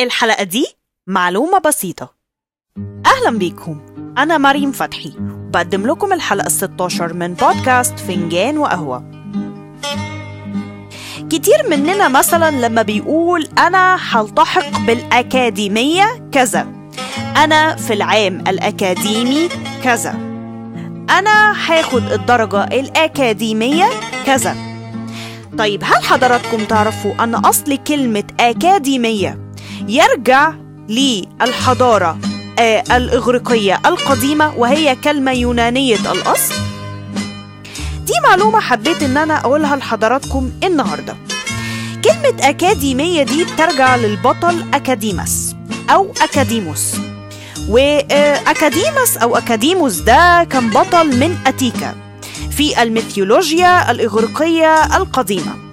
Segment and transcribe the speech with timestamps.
[0.00, 0.66] الحلقة دي
[1.06, 2.14] معلومة بسيطة.
[3.06, 3.80] أهلا بيكم.
[4.18, 5.12] أنا مريم فتحي.
[5.18, 9.10] بقدم لكم الحلقة 16 من بودكاست فنجان وقهوة.
[11.30, 16.68] كتير مننا مثلا لما بيقول أنا هلتحق بالأكاديمية كذا.
[17.36, 19.48] أنا في العام الأكاديمي
[19.84, 20.10] كذا.
[21.10, 23.86] أنا هاخد الدرجة الأكاديمية
[24.26, 24.56] كذا.
[25.58, 29.43] طيب هل حضراتكم تعرفوا أن أصل كلمة أكاديمية
[29.88, 30.52] يرجع
[30.88, 32.18] للحضارة
[32.58, 36.54] آه، الإغريقية القديمة وهي كلمة يونانية الأصل.
[38.06, 41.16] دي معلومة حبيت إن أنا أقولها لحضراتكم النهاردة.
[42.04, 45.56] كلمة أكاديمية دي بترجع للبطل أكاديمس
[45.90, 46.94] أو أكاديموس.
[47.68, 51.94] وأكاديمس أو أكاديموس ده كان بطل من أتيكا
[52.50, 55.63] في الميثولوجيا الإغريقية القديمة.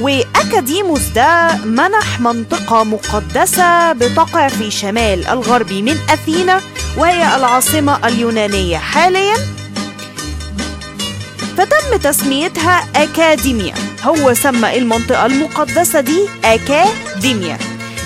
[0.00, 6.60] وأكاديموس ده منح منطقة مقدسة بتقع في شمال الغربي من أثينا
[6.96, 9.36] وهي العاصمة اليونانية حاليا.
[11.56, 13.74] فتم تسميتها أكاديميا.
[14.02, 17.58] هو سمى المنطقة المقدسة دي أكاديميا.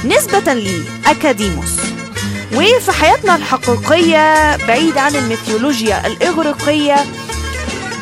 [0.04, 1.70] نسبة لأكاديموس
[2.54, 6.97] وفي حياتنا الحقيقية بعيد عن الميثولوجيا الإغريقية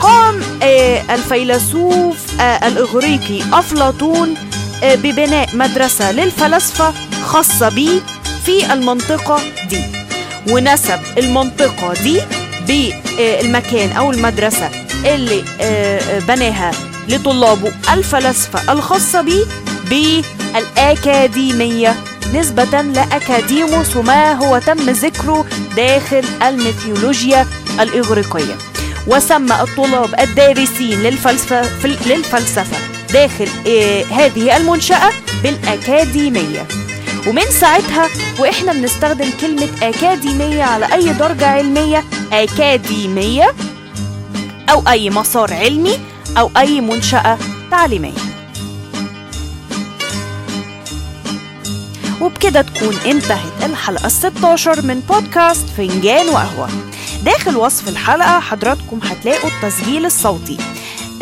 [0.01, 4.35] قام آه، الفيلسوف آه، الإغريقي أفلاطون
[4.83, 6.93] آه، ببناء مدرسة للفلاسفة
[7.25, 8.01] خاصة بيه
[8.47, 9.83] في المنطقة دي.
[10.51, 12.21] ونسب المنطقة دي
[12.67, 14.71] بالمكان أو المدرسة
[15.05, 15.45] اللي
[16.29, 16.71] بناها
[17.09, 19.45] لطلابه الفلاسفة الخاصة بيه
[19.91, 21.95] بالأكاديمية
[22.35, 25.45] نسبة لأكاديموس وما هو تم ذكره
[25.77, 27.47] داخل الميثولوجيا
[27.81, 28.55] الإغريقية.
[29.09, 32.77] وسمى الطلاب الدارسين للفلسفة فل- للفلسفة
[33.13, 35.11] داخل آه، هذه المنشأة
[35.43, 36.67] بالأكاديمية.
[37.27, 43.55] ومن ساعتها وإحنا بنستخدم كلمة أكاديمية على أي درجة علمية أكاديمية
[44.71, 45.99] أو أي مسار علمي
[46.39, 47.39] أو أي منشأة
[47.71, 48.13] تعليمية.
[52.21, 56.69] وبكده تكون انتهت الحلقة الستاشر من بودكاست فنجان وقهوة.
[57.25, 60.59] داخل وصف الحلقة حضراتكم هتلاقوا التسجيل الصوتي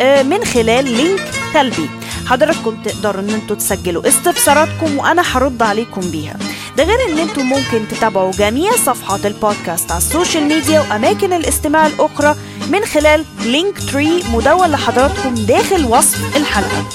[0.01, 1.21] آه، من خلال link
[1.53, 1.89] Telbee.
[2.27, 6.37] حضراتكم تقدروا إن أنتوا تسجلوا استفساراتكم وأنا هرد عليكم بيها.
[6.77, 11.87] ده غير إن أنتوا ممكن تتابعوا جميع صفحات البودكاست على ال social media وأماكن الاستماع
[11.87, 12.35] الأخرى
[12.69, 16.85] من خلال Linktree مدون لحضراتكم داخل وصف الحلقة.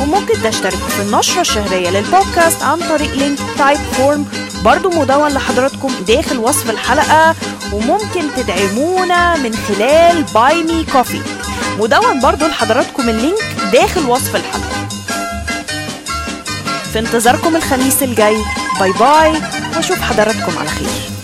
[0.00, 4.26] وممكن تشتركوا في النشرة الشهرية للبودكاست عن طريق link Typeform
[4.64, 7.34] برضو مدون لحضراتكم داخل وصف الحلقة
[7.72, 11.20] وممكن تدعمونا من خلال Buy Me Coffee
[11.78, 13.42] مدون برضو لحضراتكم ال link
[13.72, 14.88] داخل وصف الحلقة.
[16.92, 18.36] في انتظاركم الخميس الجاي.
[18.80, 19.42] bye bye
[19.76, 21.21] وأشوف حضراتكم على خير.